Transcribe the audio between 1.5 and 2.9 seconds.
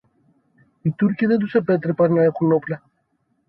επέτρεπαν να έχουν όπλα